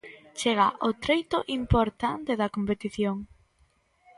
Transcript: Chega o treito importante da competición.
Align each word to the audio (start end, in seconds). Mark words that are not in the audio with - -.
Chega 0.39 0.67
o 0.87 0.89
treito 1.03 1.37
importante 1.59 2.31
da 2.41 2.51
competición. 2.55 3.17